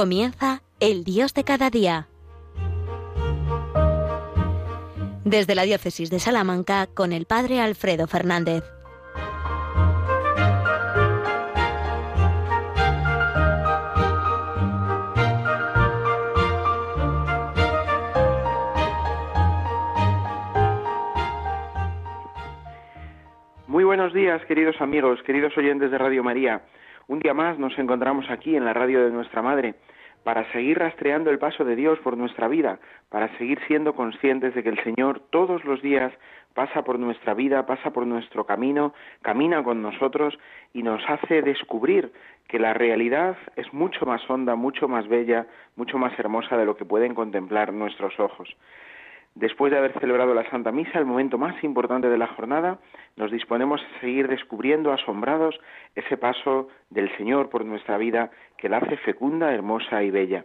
[0.00, 2.08] Comienza El Dios de cada día.
[5.26, 8.64] Desde la Diócesis de Salamanca con el Padre Alfredo Fernández.
[23.66, 26.62] Muy buenos días, queridos amigos, queridos oyentes de Radio María.
[27.06, 29.74] Un día más nos encontramos aquí en la radio de nuestra Madre
[30.24, 34.62] para seguir rastreando el paso de Dios por nuestra vida, para seguir siendo conscientes de
[34.62, 36.12] que el Señor todos los días
[36.54, 40.38] pasa por nuestra vida, pasa por nuestro camino, camina con nosotros
[40.72, 42.12] y nos hace descubrir
[42.48, 46.76] que la realidad es mucho más honda, mucho más bella, mucho más hermosa de lo
[46.76, 48.48] que pueden contemplar nuestros ojos.
[49.34, 52.78] Después de haber celebrado la Santa Misa, el momento más importante de la jornada,
[53.16, 55.58] nos disponemos a seguir descubriendo asombrados
[55.94, 60.44] ese paso del Señor por nuestra vida que la hace fecunda, hermosa y bella.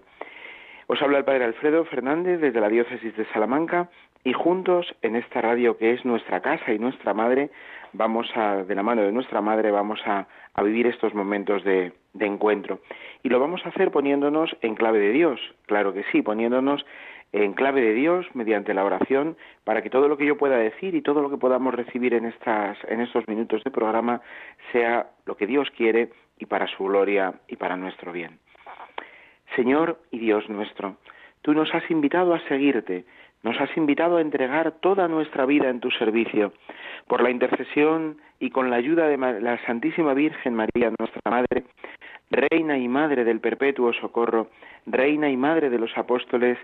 [0.88, 3.90] Os habla el Padre Alfredo Fernández desde la Diócesis de Salamanca
[4.24, 7.50] y juntos en esta radio que es nuestra casa y nuestra madre,
[7.94, 10.28] vamos a, de la mano de nuestra madre, vamos a,
[10.64, 12.80] vivir estos momentos de, de encuentro.
[13.24, 16.86] Y lo vamos a hacer poniéndonos en clave de Dios, claro que sí, poniéndonos
[17.44, 20.96] en clave de Dios mediante la oración para que todo lo que yo pueda decir
[20.96, 24.22] y todo lo que podamos recibir en estas en estos minutos de programa
[24.72, 28.40] sea lo que Dios quiere y para su gloria y para nuestro bien.
[29.56, 30.96] Señor y Dios nuestro,
[31.42, 33.06] tú nos has invitado a seguirte,
[33.44, 36.54] nos has invitado a entregar toda nuestra vida en tu servicio.
[37.08, 41.66] Por la intercesión y con la ayuda de la Santísima Virgen María, nuestra Madre,
[42.32, 44.50] Reina y Madre del Perpetuo Socorro,
[44.86, 46.58] Reina y Madre de los Apóstoles,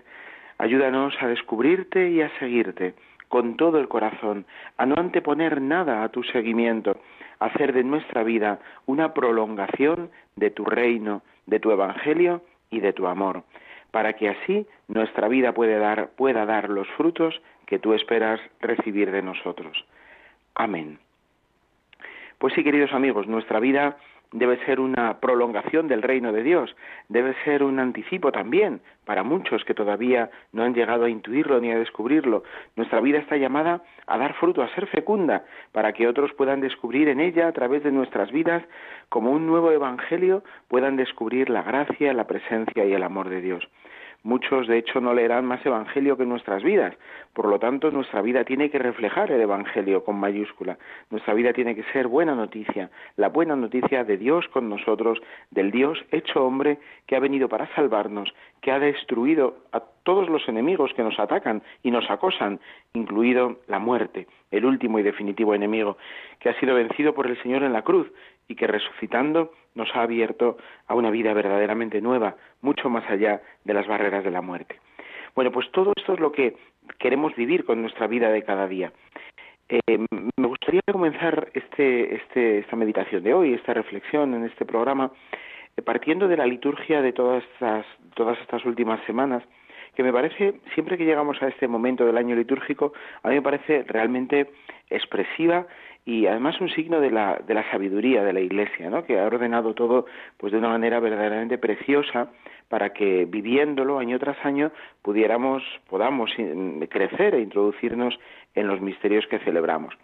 [0.62, 2.94] Ayúdanos a descubrirte y a seguirte
[3.26, 4.46] con todo el corazón,
[4.76, 7.00] a no anteponer nada a tu seguimiento,
[7.40, 12.92] a hacer de nuestra vida una prolongación de tu reino, de tu evangelio y de
[12.92, 13.42] tu amor,
[13.90, 15.80] para que así nuestra vida pueda
[16.46, 19.84] dar, los frutos que tú esperas recibir de nosotros.
[20.54, 21.00] Amén.
[22.38, 23.96] Pues sí, queridos amigos, nuestra vida
[24.32, 26.74] debe ser una prolongación del reino de Dios,
[27.08, 31.70] debe ser un anticipo también para muchos que todavía no han llegado a intuirlo ni
[31.70, 32.44] a descubrirlo.
[32.76, 37.08] Nuestra vida está llamada a dar fruto, a ser fecunda, para que otros puedan descubrir
[37.08, 38.62] en ella, a través de nuestras vidas,
[39.08, 43.68] como un nuevo evangelio, puedan descubrir la gracia, la presencia y el amor de Dios.
[44.24, 46.94] Muchos, de hecho, no leerán más Evangelio que nuestras vidas.
[47.32, 50.78] Por lo tanto, nuestra vida tiene que reflejar el Evangelio con mayúscula.
[51.10, 55.72] Nuestra vida tiene que ser buena noticia, la buena noticia de Dios con nosotros, del
[55.72, 60.92] Dios hecho hombre que ha venido para salvarnos, que ha destruido a todos los enemigos
[60.94, 62.60] que nos atacan y nos acosan,
[62.94, 65.96] incluido la muerte, el último y definitivo enemigo,
[66.38, 68.10] que ha sido vencido por el Señor en la cruz
[68.48, 73.74] y que resucitando nos ha abierto a una vida verdaderamente nueva, mucho más allá de
[73.74, 74.78] las barreras de la muerte.
[75.34, 76.56] Bueno, pues todo esto es lo que
[76.98, 78.92] queremos vivir con nuestra vida de cada día.
[79.68, 85.10] Eh, me gustaría comenzar este, este, esta meditación de hoy, esta reflexión en este programa,
[85.76, 89.42] eh, partiendo de la liturgia de todas estas, todas estas últimas semanas,
[89.94, 92.92] que me parece, siempre que llegamos a este momento del año litúrgico,
[93.22, 94.50] a mí me parece realmente
[94.88, 95.66] expresiva
[96.04, 99.04] y además un signo de la, de la sabiduría de la Iglesia, ¿no?
[99.04, 102.30] que ha ordenado todo pues de una manera verdaderamente preciosa
[102.68, 104.72] para que viviéndolo año tras año
[105.02, 106.30] pudiéramos, podamos
[106.88, 108.18] crecer e introducirnos
[108.54, 109.94] en los misterios que celebramos.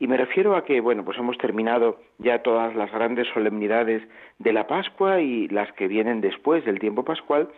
[0.00, 4.02] Y me refiero a que, bueno, pues hemos terminado ya todas las grandes solemnidades
[4.38, 7.50] de la Pascua y las que vienen después del tiempo pascual,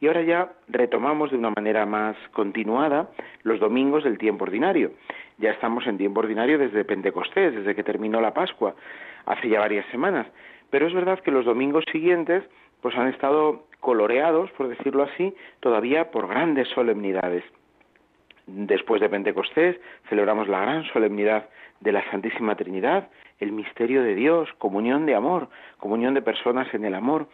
[0.00, 3.10] y ahora ya retomamos de una manera más continuada
[3.42, 4.92] los domingos del tiempo ordinario.
[5.36, 8.74] Ya estamos en tiempo ordinario desde Pentecostés, desde que terminó la Pascua,
[9.26, 10.26] hace ya varias semanas.
[10.70, 12.42] Pero es verdad que los domingos siguientes
[12.80, 17.44] pues han estado coloreados, por decirlo así, todavía por grandes solemnidades.
[18.52, 21.48] Después de Pentecostés celebramos la gran solemnidad
[21.78, 23.08] de la Santísima Trinidad,
[23.38, 25.48] el misterio de Dios, comunión de amor,
[25.78, 27.28] comunión de personas en el amor.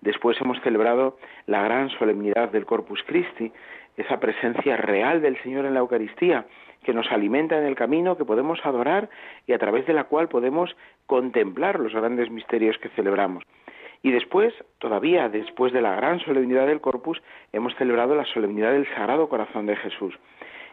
[0.00, 3.52] Después hemos celebrado la gran solemnidad del Corpus Christi,
[3.98, 6.46] esa presencia real del Señor en la Eucaristía,
[6.82, 9.10] que nos alimenta en el camino, que podemos adorar
[9.46, 10.74] y a través de la cual podemos
[11.04, 13.44] contemplar los grandes misterios que celebramos.
[14.02, 17.22] Y después, todavía después de la gran solemnidad del Corpus,
[17.52, 20.18] hemos celebrado la solemnidad del Sagrado Corazón de Jesús,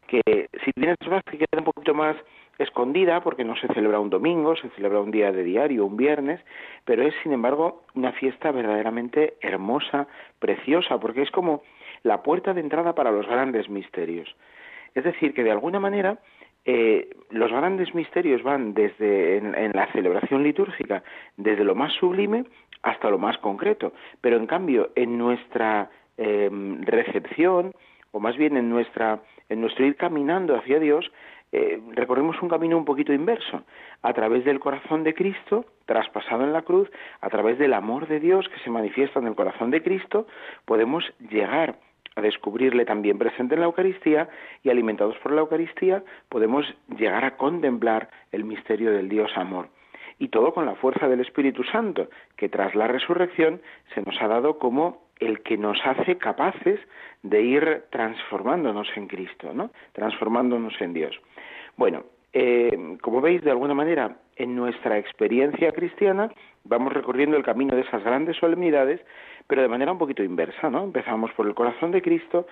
[0.09, 2.15] que si bien es verdad que queda un poquito más
[2.57, 6.41] escondida porque no se celebra un domingo, se celebra un día de diario, un viernes,
[6.83, 10.07] pero es sin embargo una fiesta verdaderamente hermosa,
[10.39, 11.61] preciosa, porque es como
[12.03, 14.35] la puerta de entrada para los grandes misterios.
[14.93, 16.19] Es decir, que de alguna manera
[16.65, 21.03] eh, los grandes misterios van desde en, la celebración litúrgica,
[21.37, 22.45] desde lo más sublime
[22.81, 27.73] hasta lo más concreto, pero en cambio en nuestra em, recepción
[28.11, 31.11] o más bien en nuestra en nuestro ir caminando hacia Dios
[31.51, 33.63] eh, recorremos un camino un poquito inverso,
[34.03, 36.89] a través del corazón de Cristo, traspasado en la cruz,
[37.21, 40.27] a través del amor de Dios que se manifiesta en el corazón de Cristo,
[40.65, 41.75] podemos llegar
[42.15, 44.29] a descubrirle también presente en la Eucaristía
[44.63, 46.65] y alimentados por la Eucaristía podemos
[46.97, 49.69] llegar a contemplar el misterio del Dios amor.
[50.19, 53.61] Y todo con la fuerza del Espíritu Santo, que tras la resurrección
[53.95, 56.79] se nos ha dado como el que nos hace capaces
[57.23, 59.71] de ir transformándonos en Cristo, ¿no?
[59.93, 61.19] Transformándonos en Dios.
[61.75, 66.31] Bueno, eh, como veis, de alguna manera, en nuestra experiencia cristiana
[66.63, 69.01] vamos recorriendo el camino de esas grandes solemnidades,
[69.47, 70.83] pero de manera un poquito inversa, ¿no?
[70.83, 72.47] Empezamos por el corazón de Cristo,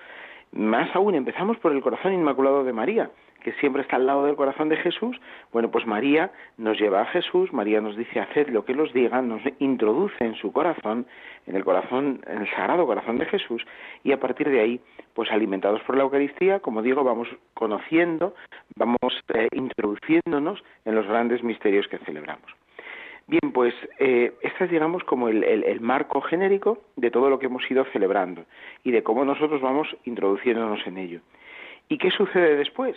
[0.52, 3.10] más aún empezamos por el corazón inmaculado de María,
[3.42, 5.20] que siempre está al lado del corazón de Jesús,
[5.52, 9.28] bueno, pues María nos lleva a Jesús, María nos dice haced lo que los digan,
[9.28, 11.06] nos introduce en su corazón,
[11.46, 13.64] en el corazón, en el sagrado corazón de Jesús,
[14.04, 14.80] y a partir de ahí,
[15.14, 18.34] pues alimentados por la Eucaristía, como digo, vamos conociendo,
[18.76, 22.50] vamos eh, introduciéndonos en los grandes misterios que celebramos.
[23.28, 27.44] Bien, pues eh, este es, digamos, como el, el, marco genérico de todo lo que
[27.44, 28.46] hemos ido celebrando
[28.84, 31.20] y de cómo nosotros vamos introduciéndonos en ello.
[31.90, 32.96] ¿Y qué sucede después?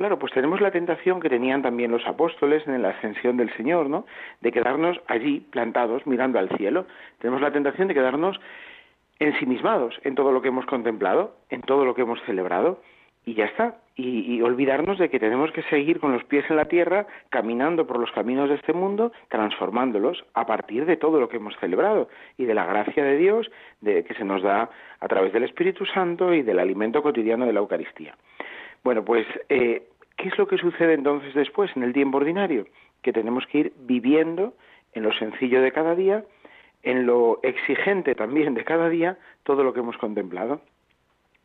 [0.00, 3.90] Claro, pues tenemos la tentación que tenían también los apóstoles en la ascensión del Señor,
[3.90, 4.06] ¿no?
[4.40, 6.86] De quedarnos allí plantados mirando al cielo.
[7.18, 8.40] Tenemos la tentación de quedarnos
[9.18, 12.80] ensimismados en todo lo que hemos contemplado, en todo lo que hemos celebrado,
[13.26, 13.76] y ya está.
[13.94, 17.98] Y, olvidarnos de que tenemos que seguir con los pies en la tierra, caminando por
[17.98, 22.08] los caminos de este mundo, transformándolos a partir de todo lo que hemos celebrado
[22.38, 23.50] y de la gracia de Dios
[23.82, 27.52] de, que se nos da a través del Espíritu Santo y del alimento cotidiano de
[27.52, 28.14] la Eucaristía.
[28.82, 32.66] Bueno, pues, eh, ¿qué es lo que sucede entonces después, en el tiempo ordinario?
[33.02, 34.54] Que tenemos que ir viviendo
[34.92, 36.24] en lo sencillo de cada día,
[36.82, 40.60] en lo exigente también de cada día, todo lo que hemos contemplado.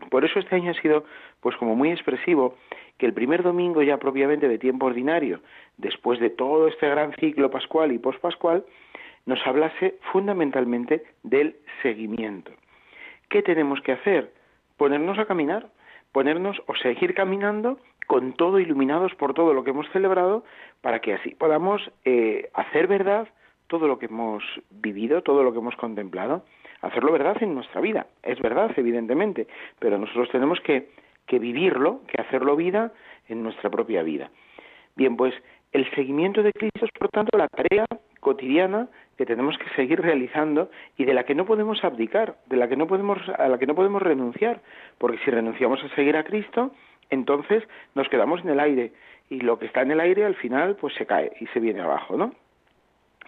[0.10, 1.06] Por eso este año ha sido,
[1.42, 2.56] pues como muy expresivo,
[2.98, 5.42] que el primer domingo ya propiamente de tiempo ordinario,
[5.78, 8.66] después de todo este gran ciclo pascual y pospascual,
[9.26, 12.52] nos hablase fundamentalmente del seguimiento.
[13.30, 14.32] ¿Qué tenemos que hacer?
[14.78, 15.70] Ponernos a caminar,
[16.16, 17.78] ponernos o seguir caminando
[18.08, 20.46] con todo iluminados por todo lo que hemos celebrado
[20.80, 23.28] para que así podamos eh, hacer verdad
[23.68, 26.46] todo lo que hemos vivido, todo lo que hemos contemplado,
[26.82, 28.08] hacerlo verdad en nuestra vida.
[28.24, 29.48] Es verdad, evidentemente,
[29.78, 30.88] pero nosotros tenemos que,
[31.28, 32.94] que vivirlo, que hacerlo vida
[33.28, 34.32] en nuestra propia vida.
[34.96, 35.34] Bien, pues
[35.74, 37.86] el seguimiento de Cristo es, por tanto, la tarea
[38.26, 38.88] cotidiana
[39.20, 42.76] que tenemos que seguir realizando y de la que no podemos abdicar, de la que
[42.76, 44.62] no podemos, a la que no podemos renunciar,
[44.98, 46.72] porque si renunciamos a seguir a Cristo,
[47.12, 47.62] entonces
[47.94, 48.94] nos quedamos en el aire
[49.30, 51.82] y lo que está en el aire al final pues se cae y se viene
[51.82, 52.34] abajo, ¿no?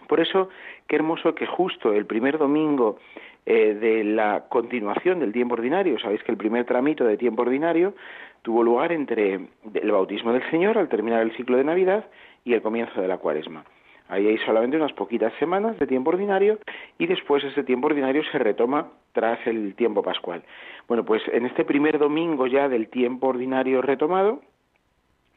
[0.08, 0.48] Por eso,
[0.88, 2.98] qué hermoso que justo el primer domingo
[3.46, 7.94] eh, de la continuación del tiempo ordinario, sabéis que el primer tramito de tiempo ordinario
[8.42, 9.34] tuvo lugar entre
[9.74, 12.06] el bautismo del Señor al terminar el ciclo de Navidad
[12.44, 13.64] y el comienzo de la cuaresma.
[14.08, 16.58] Ahí hay solamente unas poquitas semanas de tiempo ordinario
[16.98, 20.42] y después ese tiempo ordinario se retoma tras el tiempo pascual.
[20.88, 24.40] Bueno, pues en este primer domingo ya del tiempo ordinario retomado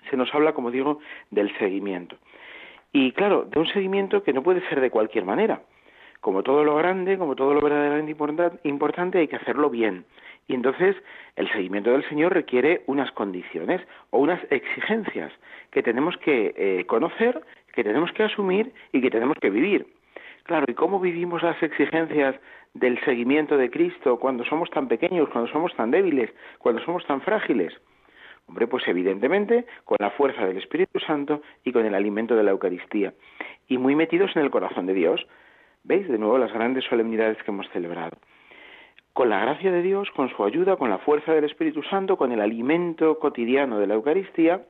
[0.10, 1.00] se nos habla, como digo,
[1.30, 2.16] del seguimiento.
[2.94, 5.62] Y claro, de un seguimiento que no puede ser de cualquier manera.
[6.20, 8.12] Como todo lo grande, como todo lo verdaderamente
[8.64, 10.06] importante, hay que hacerlo bien.
[10.48, 10.96] Y entonces
[11.36, 15.32] el seguimiento del Señor requiere unas condiciones o unas exigencias
[15.72, 17.42] que tenemos que eh, conocer
[17.74, 19.88] que tenemos que asumir y que tenemos que vivir.
[20.44, 22.36] Claro, ¿y cómo vivimos las exigencias
[22.74, 27.22] del seguimiento de Cristo cuando somos tan pequeños, cuando somos tan débiles, cuando somos tan
[27.22, 27.74] frágiles?
[28.48, 32.52] Hombre, pues evidentemente con la fuerza del Espíritu Santo y con el alimento de la
[32.52, 33.14] Eucaristía.
[33.68, 35.26] Y muy metidos en el corazón de Dios.
[35.84, 38.18] ¿Veis de nuevo las grandes solemnidades que hemos celebrado?
[39.14, 42.32] Con la gracia de Dios, con su ayuda, con la fuerza del Espíritu Santo, con
[42.32, 44.62] el alimento cotidiano de la Eucaristía,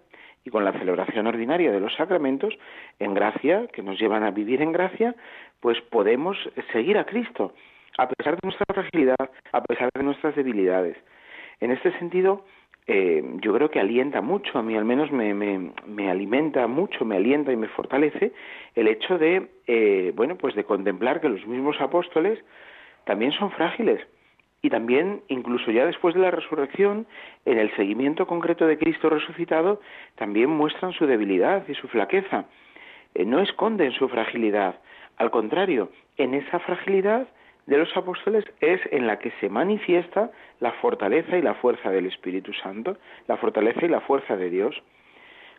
[0.44, 2.58] y con la celebración ordinaria de los sacramentos,
[3.00, 5.16] en gracia, que nos llevan a vivir en gracia,
[5.60, 6.38] pues podemos
[6.72, 7.54] seguir a Cristo,
[7.98, 10.98] a pesar de nuestra fragilidad, a pesar de nuestras debilidades.
[11.60, 12.44] En este sentido,
[12.88, 17.16] eh, yo creo que alienta mucho, a mí al menos me, me, alimenta mucho, me
[17.16, 18.32] alienta y me fortalece
[18.76, 22.40] el hecho de, eh, bueno, pues de contemplar que los mismos apóstoles
[23.06, 24.02] también son frágiles,
[24.62, 27.08] y también, incluso ya después de la resurrección,
[27.46, 29.82] en el seguimiento concreto de Cristo resucitado,
[30.16, 32.46] también muestran su debilidad y su flaqueza.
[33.16, 34.76] Eh, no esconden su fragilidad.
[35.18, 37.28] Al contrario, en esa fragilidad
[37.66, 42.06] de los apóstoles es en la que se manifiesta la fortaleza y la fuerza del
[42.06, 44.82] Espíritu Santo, la fortaleza y la fuerza de Dios.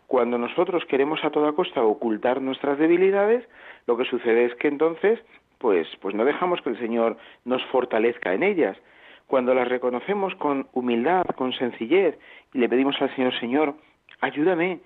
[0.06, 3.49] Cuando nosotros queremos a toda costa ocultar nuestras debilidades,
[3.87, 5.18] lo que sucede es que entonces,
[5.62, 8.76] pues, pues no dejamos que el Señor nos fortalezca en ellas.
[9.28, 12.19] Cuando las reconocemos con humildad, con sencillez,
[12.52, 13.75] y le pedimos al Señor, Señor,
[14.21, 14.81] ayúdame,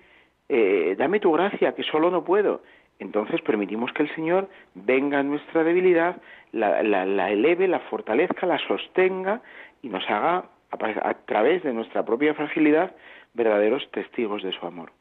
[0.47, 2.61] eh, dame tu gracia, que solo no puedo,
[2.99, 8.59] entonces permitimos que el Señor venga a nuestra debilidad, la, la, eleve, la fortalezca, la
[8.59, 9.41] sostenga
[9.81, 12.95] y nos haga, a, través de nuestra propia fragilidad,
[13.33, 14.91] verdaderos testigos de su amor.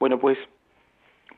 [0.00, 0.36] Bueno, pues,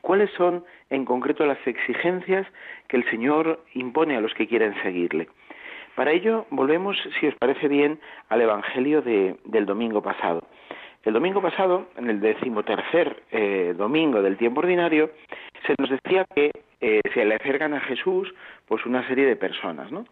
[0.01, 2.47] ¿cuáles son en concreto las exigencias
[2.87, 5.27] que el Señor impone a los que quieren seguirle?
[5.95, 7.99] Para ello, volvemos, si os parece bien,
[8.29, 10.43] al Evangelio del domingo pasado.
[11.03, 15.09] El domingo pasado, en el decimotercer eh, domingo del tiempo ordinario,
[15.65, 16.51] se nos decía que
[16.81, 18.33] eh, se le acercan a Jesús
[18.67, 20.05] pues una serie de personas, ¿no?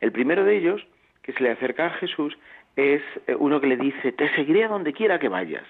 [0.00, 0.86] El primero de ellos
[1.22, 2.38] que se le acerca a Jesús
[2.76, 5.64] es eh, uno que le dice, te seguiré a donde quiera que vayas.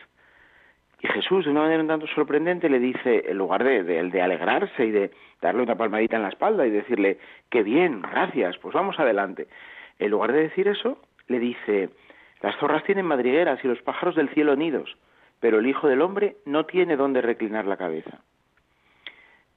[1.00, 4.86] Y Jesús, de una manera un tanto sorprendente, le dice, en lugar de, de, alegrarse
[4.86, 5.10] y de
[5.42, 7.18] darle una palmadita en la espalda y decirle,
[7.50, 9.46] qué bien, gracias, pues vamos adelante.
[9.98, 10.98] En lugar de decir eso,
[11.28, 11.90] le dice,
[12.40, 14.96] las zorras tienen madrigueras y los pájaros del cielo nidos,
[15.40, 18.20] pero el Hijo del Hombre no tiene dónde reclinar la cabeza.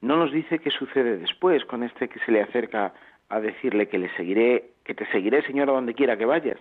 [0.01, 2.93] No nos dice qué sucede después con este que se le acerca
[3.29, 6.57] a decirle que le seguiré, que te seguiré, Señor, a donde quiera que vayas.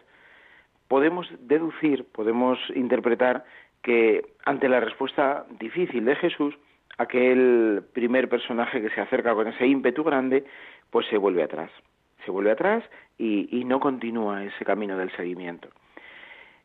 [0.89, 3.45] Podemos deducir, podemos interpretar
[3.83, 6.55] que ante la respuesta difícil de Jesús,
[6.99, 10.45] aquel primer personaje que se acerca con ese ímpetu grande,
[10.91, 11.71] pues se vuelve atrás.
[12.25, 12.85] Se vuelve atrás
[13.17, 15.69] y, y no continúa ese camino del seguimiento.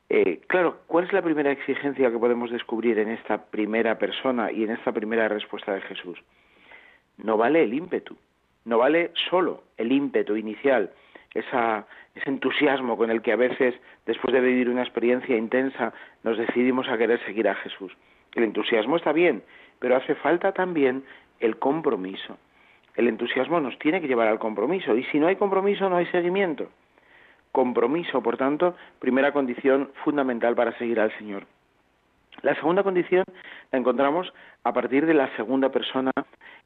[0.09, 4.63] Eh, claro, ¿cuál es la primera exigencia que podemos descubrir en esta primera persona y
[4.63, 6.19] en esta primera respuesta de Jesús?
[7.17, 8.15] No vale el ímpetu,
[8.65, 10.91] no vale solo el ímpetu inicial,
[11.33, 11.85] esa,
[12.15, 13.75] ese entusiasmo con el que a veces,
[14.05, 17.91] después de vivir una experiencia intensa, nos decidimos a querer seguir a Jesús.
[18.35, 19.43] El entusiasmo está bien,
[19.79, 21.03] pero hace falta también
[21.39, 22.37] el compromiso.
[22.95, 26.05] El entusiasmo nos tiene que llevar al compromiso, y si no hay compromiso no hay
[26.07, 26.69] seguimiento
[27.53, 31.45] compromiso, por tanto, primera condición fundamental para seguir al Señor.
[32.41, 33.23] La segunda condición
[33.71, 36.11] la encontramos a partir de la segunda persona,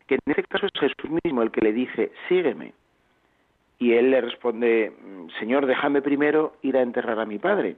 [0.08, 2.74] que en este caso es Jesús mismo el que le dice, sígueme.
[3.80, 4.92] Y él le responde,
[5.40, 7.76] Señor, déjame primero ir a enterrar a mi padre.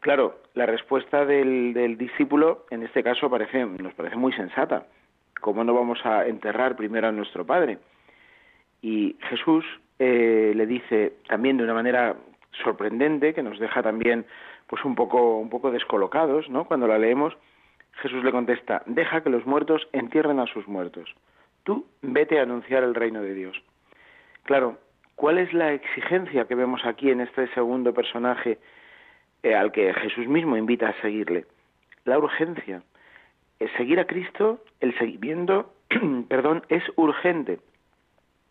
[0.00, 4.86] Claro, la respuesta del, del discípulo en este caso parece, nos parece muy sensata.
[5.40, 7.78] ¿Cómo no vamos a enterrar primero a nuestro padre?
[8.80, 9.64] Y Jesús
[9.98, 12.16] eh, le dice también de una manera
[12.62, 14.26] sorprendente que nos deja también
[14.66, 16.64] pues un poco un poco descolocados, ¿no?
[16.64, 17.36] Cuando la leemos,
[18.02, 21.14] Jesús le contesta: "Deja que los muertos entierren a sus muertos.
[21.64, 23.62] Tú vete a anunciar el reino de Dios."
[24.44, 24.78] Claro,
[25.16, 28.58] ¿cuál es la exigencia que vemos aquí en este segundo personaje
[29.42, 31.46] eh, al que Jesús mismo invita a seguirle?
[32.04, 32.82] La urgencia.
[33.76, 35.72] seguir a Cristo, el seguimiento,
[36.28, 37.58] perdón, es urgente.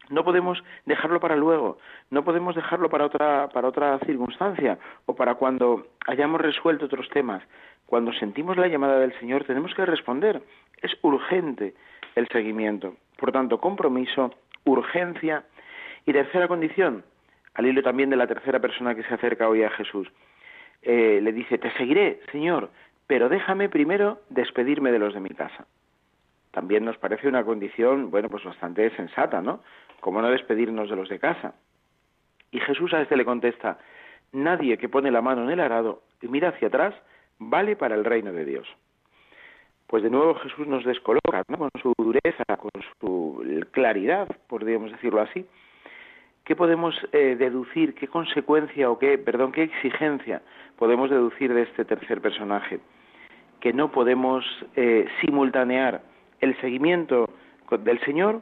[0.09, 1.79] No podemos dejarlo para luego,
[2.11, 7.41] no podemos dejarlo para otra, para otra circunstancia o para cuando hayamos resuelto otros temas.
[7.85, 10.41] Cuando sentimos la llamada del Señor tenemos que responder.
[10.81, 11.73] Es urgente
[12.15, 12.95] el seguimiento.
[13.17, 14.31] Por tanto, compromiso,
[14.65, 15.43] urgencia
[16.05, 17.03] y tercera condición,
[17.53, 20.07] al hilo también de la tercera persona que se acerca hoy a Jesús.
[20.81, 22.69] Eh, le dice, te seguiré, Señor,
[23.07, 25.65] pero déjame primero despedirme de los de mi casa.
[26.51, 29.61] También nos parece una condición, bueno, pues bastante sensata, ¿no?
[29.99, 31.55] ¿Cómo no despedirnos de los de casa?
[32.51, 33.79] Y Jesús a este le contesta,
[34.31, 36.95] nadie que pone la mano en el arado y mira hacia atrás
[37.39, 38.67] vale para el reino de Dios.
[39.87, 45.45] Pues de nuevo Jesús nos descoloca con su dureza, con su claridad, podríamos decirlo así.
[46.45, 50.41] ¿Qué podemos eh, deducir, qué consecuencia o qué, perdón, qué exigencia
[50.77, 52.79] podemos deducir de este tercer personaje?
[53.59, 56.01] Que no podemos eh, simultanear
[56.41, 57.29] el seguimiento
[57.79, 58.41] del Señor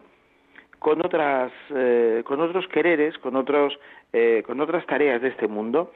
[0.80, 3.80] con otras eh, con otros quereres con otros
[4.12, 5.94] eh, con otras tareas de este mundo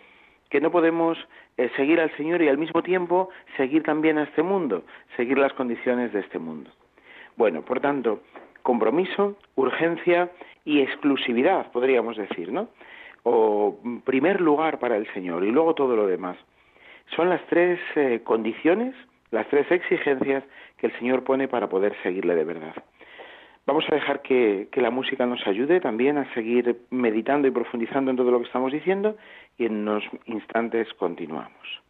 [0.49, 1.17] que no podemos
[1.57, 4.83] eh, seguir al Señor y al mismo tiempo seguir también a este mundo
[5.17, 6.71] seguir las condiciones de este mundo
[7.35, 8.21] bueno por tanto
[8.67, 10.29] compromiso urgencia
[10.65, 12.67] y exclusividad podríamos decir no
[13.23, 16.37] o primer lugar para el Señor y luego todo lo demás.
[17.15, 17.79] Son las tres
[18.25, 18.93] condiciones
[19.31, 20.43] las tres exigencias
[20.77, 22.75] que el Señor pone para poder seguirle de verdad.
[23.65, 28.17] Vamos a dejar que, la música nos ayude también a seguir meditando y profundizando en
[28.17, 29.15] todo lo que estamos diciendo
[29.57, 31.86] y en unos instantes continuamos.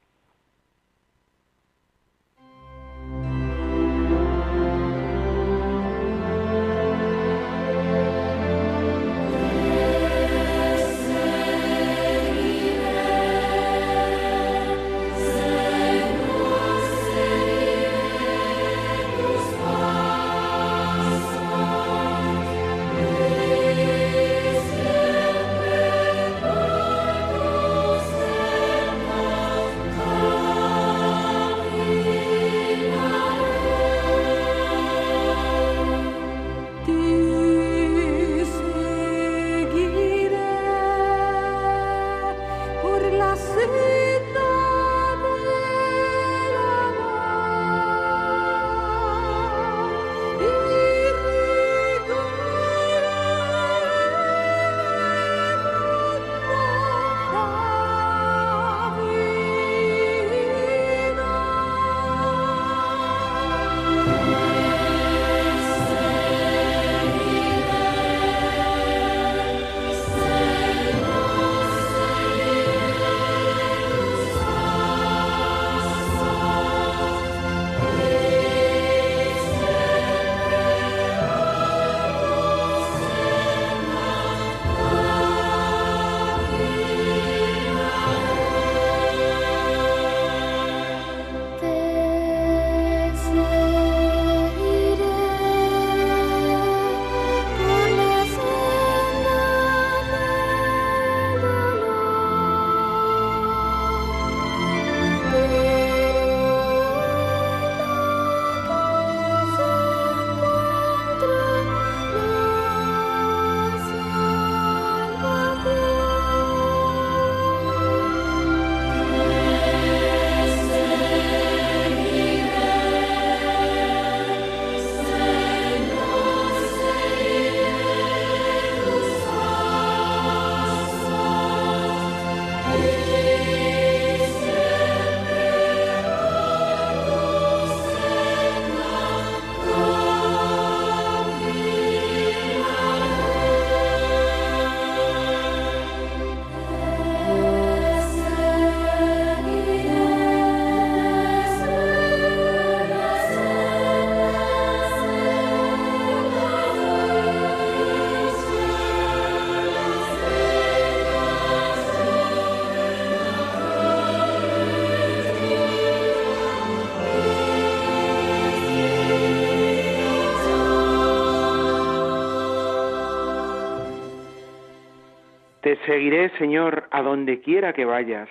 [175.88, 178.30] Seguiré, Señor, a donde quiera que vayas.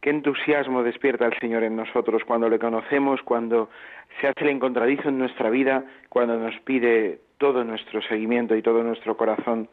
[0.00, 3.70] Qué entusiasmo despierta el Señor en nosotros cuando le conocemos, cuando
[4.20, 8.82] se hace el encontradizo en nuestra vida, cuando nos pide todo nuestro seguimiento y todo
[8.82, 9.68] nuestro corazón.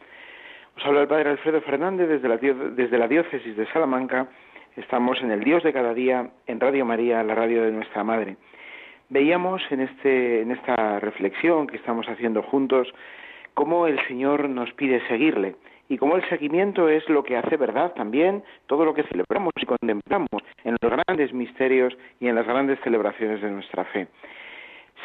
[0.77, 4.27] Os habla el Padre Alfredo Fernández desde la, desde la diócesis de Salamanca.
[4.75, 8.38] Estamos en el Dios de cada día, en Radio María, la radio de nuestra Madre.
[9.10, 12.93] Veíamos en, este, en esta reflexión que estamos haciendo juntos
[13.56, 15.56] cómo el Señor nos pide seguirle
[15.89, 19.65] y como el seguimiento es lo que hace verdad también todo lo que celebramos y
[19.65, 20.30] contemplamos
[20.63, 24.08] en los grandes misterios y en las grandes celebraciones de nuestra fe.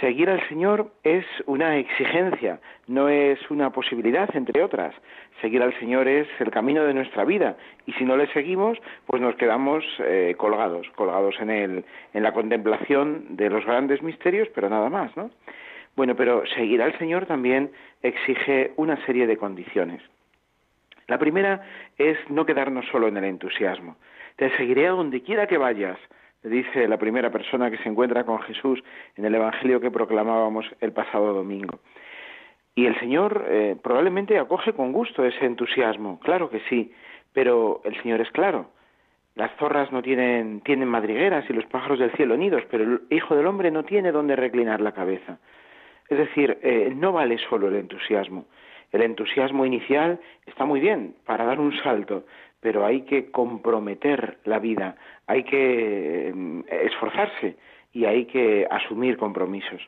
[0.01, 4.95] Seguir al Señor es una exigencia, no es una posibilidad, entre otras.
[5.41, 9.21] Seguir al Señor es el camino de nuestra vida y si no le seguimos, pues
[9.21, 14.89] nos quedamos eh, colgados, colgados en, en la contemplación de los grandes misterios, pero nada
[14.89, 15.31] más, ¿no?
[15.95, 17.71] Bueno, pero seguir al Señor también
[18.03, 20.03] exige una serie de condiciones.
[21.09, 21.63] La primera
[21.99, 23.97] es no quedarnos solo en el entusiasmo.
[24.37, 25.99] Te seguiré a donde quiera que vayas,
[26.43, 28.83] le dice la primera persona que se encuentra con Jesús
[29.17, 31.81] en el Evangelio que proclamábamos el pasado domingo.
[32.75, 36.93] Y el Señor eh, probablemente acoge con gusto ese entusiasmo, claro que sí,
[37.33, 38.71] pero el Señor es claro.
[39.35, 43.35] Las zorras no tienen, tienen madrigueras y los pájaros del cielo nidos, pero el Hijo
[43.35, 45.39] del Hombre no tiene donde reclinar la cabeza.
[46.09, 48.47] Es decir, eh, no vale solo el entusiasmo.
[48.93, 52.25] El entusiasmo inicial está muy bien para dar un salto,
[52.61, 57.57] pero hay que comprometer la vida, hay que eh, esforzarse
[57.93, 59.81] y hay que asumir compromisos.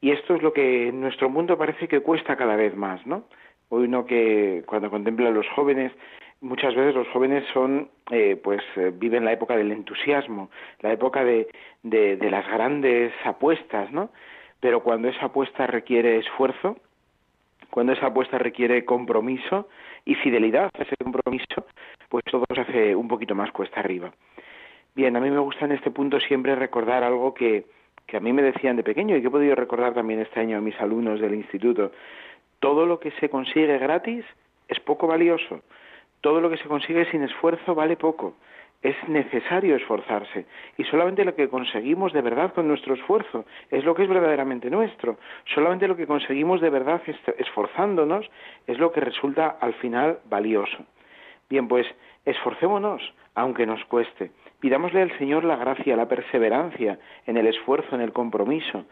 [0.00, 3.24] Y esto es lo que en nuestro mundo parece que cuesta cada vez más, ¿no?
[3.68, 5.92] Hoy uno que cuando contempla a los jóvenes,
[6.40, 11.22] muchas veces los jóvenes son, eh, pues eh, viven la época del entusiasmo, la época
[11.24, 11.48] de,
[11.82, 14.10] de, de las grandes apuestas, ¿no?
[14.60, 16.78] Pero cuando esa apuesta requiere esfuerzo,
[17.70, 19.68] cuando esa apuesta requiere compromiso
[20.04, 21.66] y fidelidad a ese compromiso,
[22.08, 24.12] pues todo se hace un poquito más cuesta arriba.
[24.94, 27.66] Bien, a mí me gusta en este punto siempre recordar algo que,
[28.06, 30.58] que a mí me decían de pequeño y que he podido recordar también este año
[30.58, 31.92] a mis alumnos del instituto.
[32.58, 34.24] Todo lo que se consigue gratis
[34.68, 35.60] es poco valioso.
[36.20, 38.34] Todo lo que se consigue sin esfuerzo vale poco
[38.82, 40.46] es necesario esforzarse
[40.78, 44.70] y solamente lo que conseguimos de verdad con nuestro esfuerzo es lo que es verdaderamente
[44.70, 45.18] nuestro.
[45.54, 47.02] Solamente lo que conseguimos de verdad
[47.38, 48.30] esforzándonos
[48.66, 50.78] es lo que resulta al final valioso.
[51.48, 51.86] Bien, pues
[52.24, 53.02] esforcémonos
[53.34, 54.30] aunque nos cueste.
[54.60, 58.84] Pidámosle al Señor la gracia, la perseverancia en el esfuerzo, en el compromiso.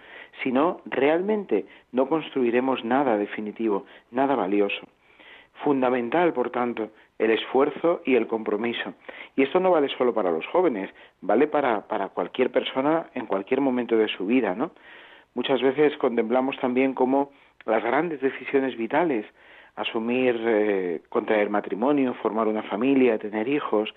[0.42, 4.87] Si no, realmente no construiremos nada definitivo, nada valioso.
[5.64, 8.94] Fundamental, por tanto, el esfuerzo y el compromiso.
[9.35, 10.90] Y esto no vale solo para los jóvenes,
[11.21, 14.71] vale para, para cualquier persona en cualquier momento de su vida, ¿no?
[15.35, 17.31] Muchas veces contemplamos también cómo
[17.64, 19.27] las grandes decisiones vitales,
[19.77, 23.94] asumir, eh, contraer matrimonio, formar una familia, tener hijos,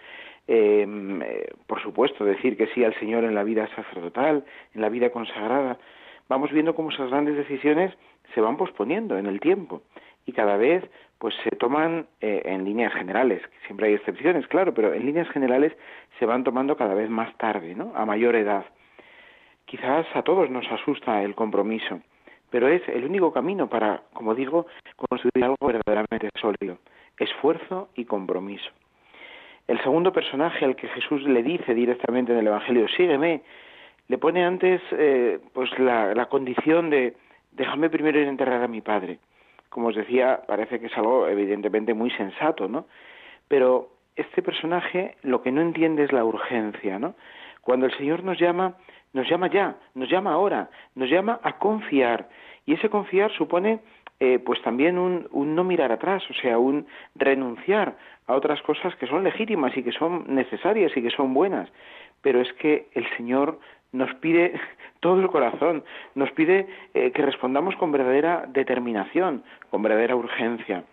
[0.48, 4.44] em, eh, por supuesto, decir que sí al Señor en la vida sacerdotal,
[4.74, 5.78] en la vida consagrada,
[6.28, 7.94] vamos viendo cómo esas grandes decisiones
[8.34, 9.82] se van posponiendo en el tiempo
[10.26, 10.84] y cada vez
[11.22, 15.72] pues se toman eh, en líneas generales, siempre hay excepciones, claro, pero en líneas generales
[16.18, 17.92] se van tomando cada vez más tarde, ¿no?
[17.96, 18.66] A mayor edad.
[19.66, 22.02] Quizás a todos nos asusta el compromiso,
[22.50, 26.80] pero es el único camino para, como digo, construir algo verdaderamente sólido,
[27.20, 28.72] esfuerzo y compromiso.
[29.68, 33.44] El segundo personaje al que Jesús le dice directamente en el Evangelio, sígueme,
[34.08, 37.16] le pone antes eh, pues la, la condición de
[37.52, 39.20] déjame primero ir a enterrar a mi padre
[39.72, 42.86] como os decía, parece que es algo evidentemente muy sensato, ¿no?
[43.48, 47.16] Pero este personaje lo que no entiende es la urgencia, ¿no?
[47.62, 48.76] Cuando el Señor nos llama,
[49.14, 52.28] nos llama ya, nos llama ahora, nos llama a confiar.
[52.66, 53.80] Y ese confiar supone
[54.20, 57.96] eh, pues también un, un, no mirar atrás, o sea, un renunciar
[58.28, 61.70] a otras cosas que son legítimas y que son necesarias y que son buenas.
[62.22, 63.60] Pero es que el Señor
[63.92, 64.54] nos pide
[65.00, 65.84] todo el corazón,
[66.16, 70.84] nos pide eh, que respondamos con verdadera determinación, con verdadera urgencia.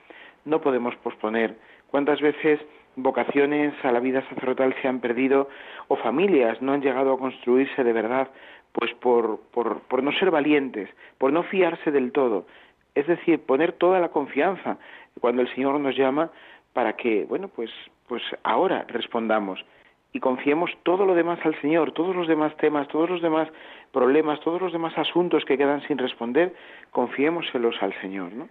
[0.45, 1.57] No podemos posponer.
[1.91, 2.61] ¿Cuántas veces
[2.97, 5.49] vocaciones a la vida sacerdotal se han perdido
[5.89, 8.29] o familias no han llegado a construirse de verdad?
[8.73, 10.89] Pues por, por, por no ser valientes,
[11.19, 12.47] por no fiarse del todo.
[12.95, 14.79] Es decir, poner toda la confianza
[15.21, 16.31] cuando el Señor nos llama
[16.73, 17.71] para que, bueno, pues,
[18.07, 19.65] pues ahora respondamos
[20.13, 23.49] y confiemos todo lo demás al Señor, todos los demás temas, todos los demás
[23.93, 26.55] problemas, todos los demás asuntos que quedan sin responder,
[26.91, 28.49] confiémoselos al Señor, ¿no?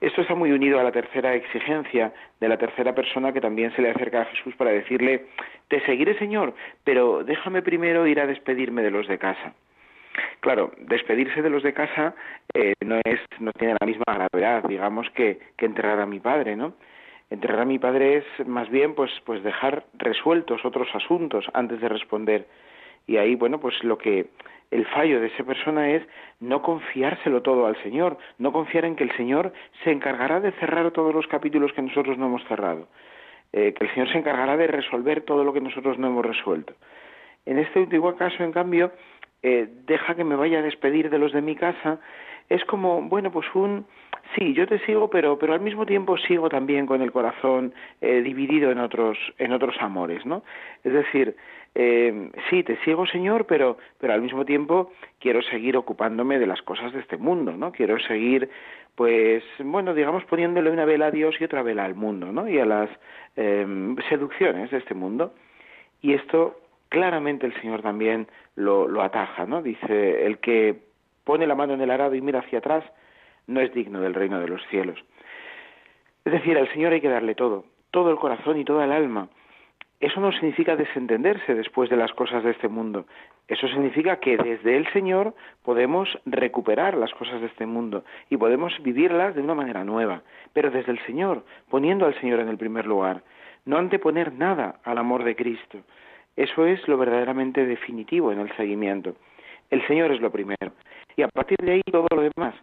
[0.00, 3.80] Esto está muy unido a la tercera exigencia de la tercera persona que también se
[3.80, 5.26] le acerca a Jesús para decirle,
[5.68, 9.54] te seguiré Señor, pero déjame primero ir a despedirme de los de casa.
[10.40, 12.14] Claro, despedirse de los de casa
[12.52, 16.54] eh, no es, no tiene la misma gravedad, digamos, que, que enterrar a mi padre,
[16.54, 16.74] ¿no?
[17.30, 21.88] Enterrar a mi padre es más bien pues, pues dejar resueltos otros asuntos antes de
[21.88, 22.46] responder.
[23.06, 24.26] Y ahí, bueno, pues lo que
[24.70, 26.02] el fallo de esa persona es
[26.40, 29.52] no confiárselo todo al Señor, no confiar en que el Señor
[29.84, 32.88] se encargará de cerrar todos los capítulos que nosotros no hemos cerrado,
[33.52, 36.74] eh, que el Señor se encargará de resolver todo lo que nosotros no hemos resuelto.
[37.46, 38.90] En este último caso, en cambio,
[39.42, 42.00] eh, deja que me vaya a despedir de los de mi casa,
[42.48, 43.86] es como, bueno, pues un,
[44.36, 48.22] sí, yo te sigo, pero, pero al mismo tiempo sigo también con el corazón eh,
[48.22, 50.42] dividido en otros, en otros amores, ¿no?
[50.82, 51.36] Es decir,
[51.74, 56.62] eh, sí, te sigo, Señor, pero, pero al mismo tiempo quiero seguir ocupándome de las
[56.62, 57.72] cosas de este mundo, ¿no?
[57.72, 58.48] Quiero seguir,
[58.94, 62.48] pues, bueno, digamos, poniéndole una vela a Dios y otra vela al mundo, ¿no?
[62.48, 62.90] Y a las
[63.36, 65.34] em, seducciones de este mundo.
[66.00, 69.62] Y esto claramente el Señor también lo, lo ataja, ¿no?
[69.62, 70.76] Dice, el que
[71.24, 72.84] pone la mano en el arado y mira hacia atrás,
[73.46, 75.02] no es digno del reino de los cielos.
[76.24, 79.28] Es decir, al Señor hay que darle todo, todo el corazón y toda el alma.
[80.00, 83.06] Eso no significa desentenderse después de las cosas de este mundo.
[83.46, 88.72] Eso significa que desde el Señor podemos recuperar las cosas de este mundo y podemos
[88.82, 92.86] vivirlas de una manera nueva, pero desde el Señor, poniendo al Señor en el primer
[92.86, 93.22] lugar,
[93.66, 95.78] no anteponer nada al amor de Cristo.
[96.36, 99.14] Eso es lo verdaderamente definitivo en el seguimiento.
[99.70, 100.72] El Señor es lo primero
[101.16, 102.54] y a partir de ahí todo lo demás.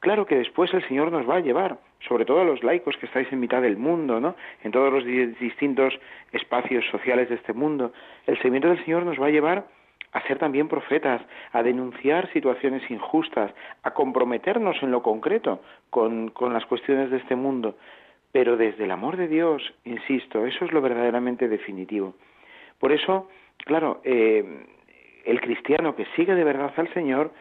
[0.00, 3.06] Claro que después el Señor nos va a llevar, sobre todo a los laicos que
[3.06, 4.36] estáis en mitad del mundo, ¿no?
[4.62, 5.04] En todos los
[5.40, 5.98] distintos
[6.32, 7.92] espacios sociales de este mundo,
[8.26, 9.66] el seguimiento del Señor nos va a llevar
[10.12, 16.52] a ser también profetas, a denunciar situaciones injustas, a comprometernos en lo concreto con, con
[16.52, 17.76] las cuestiones de este mundo.
[18.32, 22.14] Pero desde el amor de Dios, insisto, eso es lo verdaderamente definitivo.
[22.78, 24.64] Por eso, claro, eh,
[25.24, 27.32] el cristiano que sigue de verdad al Señor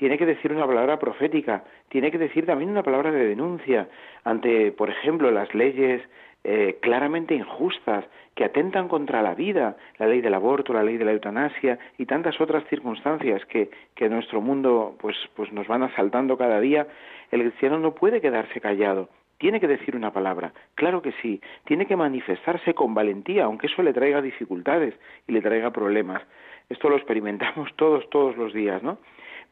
[0.00, 3.86] tiene que decir una palabra profética, tiene que decir también una palabra de denuncia
[4.24, 6.00] ante, por ejemplo, las leyes
[6.42, 11.04] eh, claramente injustas que atentan contra la vida, la ley del aborto, la ley de
[11.04, 16.38] la eutanasia y tantas otras circunstancias que, que nuestro mundo pues, pues nos van asaltando
[16.38, 16.86] cada día,
[17.30, 19.10] el cristiano no puede quedarse callado.
[19.36, 23.82] Tiene que decir una palabra, claro que sí, tiene que manifestarse con valentía, aunque eso
[23.82, 24.94] le traiga dificultades
[25.28, 26.22] y le traiga problemas.
[26.70, 28.96] Esto lo experimentamos todos, todos los días, ¿no?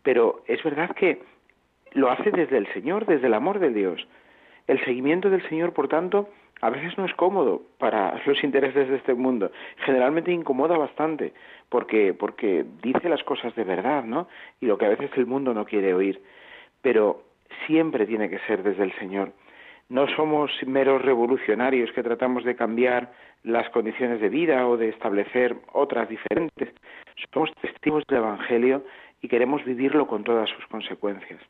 [0.02, 1.22] Pero es verdad que
[1.92, 4.06] lo hace desde el Señor, desde el amor de Dios.
[4.66, 6.28] El seguimiento del Señor, por tanto,
[6.61, 9.50] a veces no es cómodo para los intereses de este mundo.
[9.84, 11.32] Generalmente incomoda bastante
[11.68, 14.28] porque porque dice las cosas de verdad, ¿no?
[14.61, 16.20] Y lo que a veces el mundo no quiere oír.
[16.82, 17.22] Pero
[17.66, 19.32] siempre tiene que ser desde el Señor.
[19.88, 23.11] No somos meros revolucionarios que tratamos de cambiar
[23.42, 26.74] las condiciones de vida o de establecer otras diferentes.
[27.32, 28.84] Somos testigos del Evangelio
[29.22, 31.40] y queremos vivirlo con todas sus consecuencias.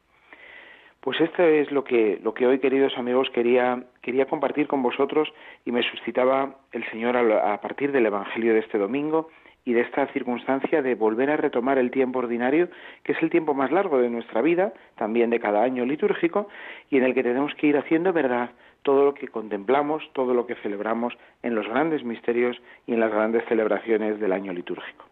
[1.01, 5.33] Pues esto es lo que, lo que hoy, queridos amigos, quería, quería compartir con vosotros
[5.65, 9.29] y me suscitaba el Señor a, partir del Evangelio de este domingo
[9.65, 12.69] y de esta circunstancia de volver a retomar el tiempo ordinario,
[13.05, 16.49] que es el tiempo más largo de nuestra vida, también de cada año litúrgico,
[16.91, 18.51] y en el que tenemos que ir haciendo verdad
[18.83, 23.13] todo lo que contemplamos, todo lo que celebramos en los grandes misterios y en las
[23.13, 25.08] grandes celebraciones del año litúrgico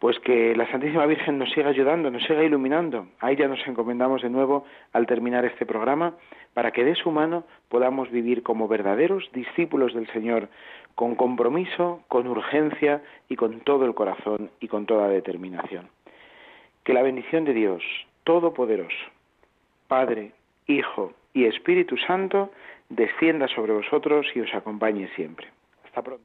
[0.00, 3.06] pues que la Santísima Virgen nos siga ayudando, nos siga iluminando.
[3.20, 6.14] A ella nos encomendamos de nuevo al terminar este programa,
[6.54, 10.48] para que de su mano podamos vivir como verdaderos discípulos del Señor,
[10.94, 15.88] con compromiso, con urgencia y con todo el corazón y con toda determinación.
[16.82, 17.82] Que la bendición de Dios
[18.24, 19.06] Todopoderoso,
[19.86, 20.32] Padre,
[20.66, 22.50] Hijo y Espíritu Santo,
[22.88, 25.48] descienda sobre vosotros y os acompañe siempre.
[25.84, 26.24] Hasta pronto.